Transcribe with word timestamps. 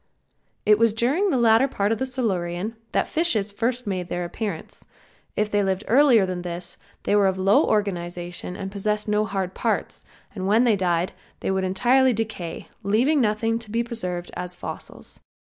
It 0.65 0.79
was 0.79 0.93
during 0.93 1.29
the 1.29 1.37
latter 1.37 1.67
part 1.67 1.91
of 1.91 1.99
the 1.99 2.07
Silurian 2.07 2.75
that 2.91 3.05
fishes 3.05 3.51
first 3.51 3.85
made 3.85 4.09
their 4.09 4.25
appearance. 4.25 4.83
If 5.35 5.51
they 5.51 5.61
lived 5.61 5.83
earlier 5.87 6.25
than 6.25 6.41
this 6.41 6.75
they 7.03 7.15
were 7.15 7.27
of 7.27 7.37
low 7.37 7.65
organization 7.67 8.55
and 8.55 8.71
possessed 8.71 9.07
no 9.07 9.25
hard 9.25 9.53
parts, 9.53 10.03
and 10.33 10.47
when 10.47 10.63
they 10.63 10.75
died 10.75 11.11
they 11.41 11.51
would 11.51 11.63
entirely 11.63 12.13
decay, 12.13 12.67
leaving 12.81 13.21
nothing 13.21 13.59
to 13.59 13.69
be 13.69 13.83
preserved 13.83 14.31
as 14.35 14.55
fossils. 14.55 15.19